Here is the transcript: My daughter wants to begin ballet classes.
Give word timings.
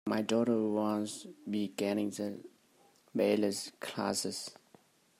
My 0.07 0.23
daughter 0.23 0.57
wants 0.59 1.21
to 1.21 1.33
begin 1.47 2.41
ballet 3.13 3.53
classes. 3.79 4.49